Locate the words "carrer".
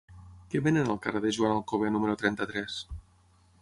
1.03-1.23